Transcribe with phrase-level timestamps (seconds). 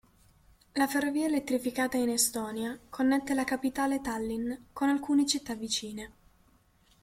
[0.71, 6.11] La ferrovia elettrificata in Estonia connette la capitale Tallinn con alcune città vicine.